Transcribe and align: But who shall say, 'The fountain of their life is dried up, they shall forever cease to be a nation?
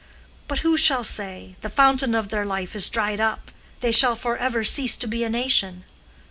But 0.47 0.61
who 0.65 0.77
shall 0.77 1.03
say, 1.03 1.57
'The 1.61 1.69
fountain 1.69 2.15
of 2.15 2.29
their 2.29 2.43
life 2.43 2.75
is 2.75 2.89
dried 2.89 3.19
up, 3.19 3.51
they 3.81 3.91
shall 3.91 4.15
forever 4.15 4.63
cease 4.63 4.97
to 4.97 5.05
be 5.07 5.23
a 5.23 5.29
nation? 5.29 5.83